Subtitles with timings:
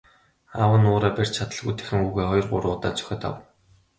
[0.59, 3.41] Аав нь уураа барьж чадалгүй дахин хүүгээ хоёр гурван удаа цохиод авав.